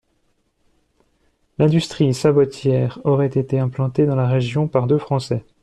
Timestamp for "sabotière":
2.15-2.97